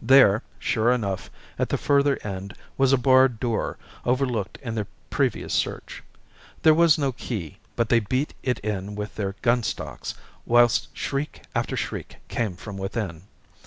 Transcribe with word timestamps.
There, 0.00 0.42
sure 0.58 0.90
enough, 0.92 1.30
at 1.58 1.68
the 1.68 1.76
further 1.76 2.18
end, 2.24 2.54
was 2.78 2.94
a 2.94 2.96
barred 2.96 3.38
door, 3.38 3.76
overlooked 4.06 4.56
in 4.62 4.74
their 4.74 4.86
previous 5.10 5.52
search. 5.52 6.02
There 6.62 6.72
was 6.72 6.96
no 6.96 7.12
key, 7.12 7.58
but 7.76 7.90
they 7.90 8.00
beat 8.00 8.32
it 8.42 8.58
in 8.60 8.94
with 8.94 9.16
their 9.16 9.34
gunstocks, 9.42 10.14
whilst 10.46 10.88
shriek 10.96 11.42
after 11.54 11.76
shriek 11.76 12.16
came 12.28 12.56
from 12.56 12.78
within. 12.78 13.24